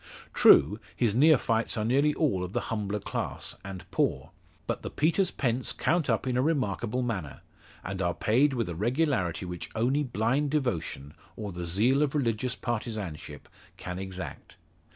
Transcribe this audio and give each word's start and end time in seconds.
True, 0.33 0.79
his 0.95 1.13
neophytes 1.13 1.77
are 1.77 1.85
nearly 1.85 2.11
all 2.15 2.43
of 2.43 2.53
the 2.53 2.59
humbler 2.73 2.99
class, 2.99 3.55
and 3.63 3.85
poor. 3.91 4.31
But 4.65 4.81
the 4.81 4.89
Peter's 4.89 5.29
pence 5.29 5.71
count 5.73 6.09
up 6.09 6.25
in 6.25 6.35
a 6.37 6.41
remarkable 6.41 7.03
manner, 7.03 7.41
and 7.83 8.01
are 8.01 8.15
paid 8.15 8.53
with 8.53 8.67
a 8.67 8.73
regularity 8.73 9.45
which 9.45 9.69
only 9.75 10.01
blind 10.01 10.49
devotion, 10.49 11.13
or 11.35 11.51
the 11.51 11.67
zeal 11.67 12.01
of 12.01 12.15
religious 12.15 12.55
partisanship, 12.55 13.47
can 13.77 13.99
exact. 13.99 14.57